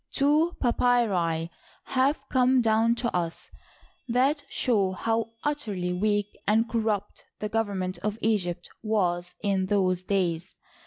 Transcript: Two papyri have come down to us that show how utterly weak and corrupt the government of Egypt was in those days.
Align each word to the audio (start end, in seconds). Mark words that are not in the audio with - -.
Two 0.11 0.53
papyri 0.59 1.51
have 1.83 2.27
come 2.29 2.59
down 2.59 2.95
to 2.95 3.15
us 3.15 3.51
that 4.07 4.43
show 4.49 4.93
how 4.93 5.29
utterly 5.43 5.93
weak 5.93 6.39
and 6.47 6.67
corrupt 6.67 7.23
the 7.37 7.49
government 7.49 7.99
of 7.99 8.17
Egypt 8.19 8.67
was 8.81 9.35
in 9.43 9.67
those 9.67 10.01
days. 10.01 10.55